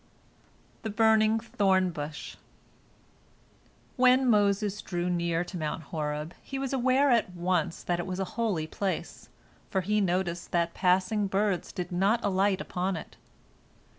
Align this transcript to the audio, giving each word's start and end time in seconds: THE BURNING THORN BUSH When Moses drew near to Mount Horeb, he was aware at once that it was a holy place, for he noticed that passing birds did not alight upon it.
THE 0.81 0.89
BURNING 0.89 1.41
THORN 1.41 1.91
BUSH 1.91 2.35
When 3.97 4.27
Moses 4.27 4.81
drew 4.81 5.11
near 5.11 5.43
to 5.43 5.57
Mount 5.59 5.83
Horeb, 5.83 6.33
he 6.41 6.57
was 6.57 6.73
aware 6.73 7.11
at 7.11 7.35
once 7.35 7.83
that 7.83 7.99
it 7.99 8.07
was 8.07 8.19
a 8.19 8.25
holy 8.33 8.65
place, 8.65 9.29
for 9.69 9.81
he 9.81 10.01
noticed 10.01 10.49
that 10.53 10.73
passing 10.73 11.27
birds 11.27 11.71
did 11.71 11.91
not 11.91 12.25
alight 12.25 12.59
upon 12.61 12.97
it. 12.97 13.15